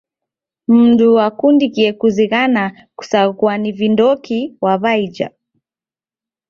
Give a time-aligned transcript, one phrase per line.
[0.67, 2.63] Mndu wakundikie kuzighana
[2.97, 5.27] kusaghua ni vindoki waw'iaja.